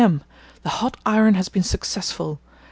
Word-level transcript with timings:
m.—The 0.03 0.67
hot 0.69 0.97
iron 1.05 1.35
has 1.35 1.47
been 1.47 1.61
successful. 1.61 2.41